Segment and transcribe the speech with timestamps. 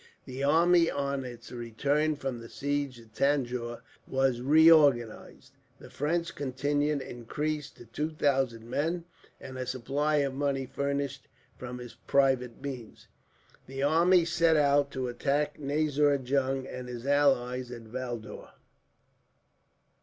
[0.25, 7.03] The army, on its return from the siege of Tanjore, was reorganized; the French contingent
[7.03, 9.05] increased to two thousand men;
[9.39, 13.09] and a supply of money furnished, from his private means.
[13.67, 18.53] "The army set out to attack Nazir Jung and his ally at Valdaur.